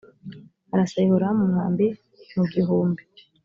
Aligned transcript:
arasa 0.73 0.97
yehoramu 1.03 1.41
umwambi 1.45 1.87
mu 2.35 2.45
gihumbi 2.53 3.03